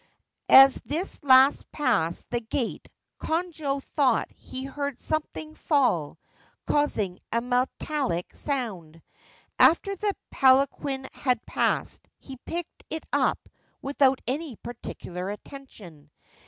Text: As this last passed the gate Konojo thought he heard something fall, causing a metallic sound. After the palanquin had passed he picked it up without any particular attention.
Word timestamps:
As 0.49 0.81
this 0.83 1.21
last 1.23 1.71
passed 1.71 2.31
the 2.31 2.39
gate 2.39 2.89
Konojo 3.19 3.83
thought 3.83 4.31
he 4.31 4.63
heard 4.65 4.99
something 4.99 5.53
fall, 5.53 6.17
causing 6.65 7.19
a 7.31 7.39
metallic 7.39 8.35
sound. 8.35 9.03
After 9.59 9.95
the 9.95 10.15
palanquin 10.31 11.07
had 11.13 11.45
passed 11.45 12.09
he 12.17 12.37
picked 12.37 12.83
it 12.89 13.05
up 13.13 13.47
without 13.79 14.19
any 14.27 14.55
particular 14.55 15.29
attention. 15.29 16.09